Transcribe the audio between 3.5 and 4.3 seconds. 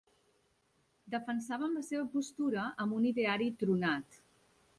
tronat.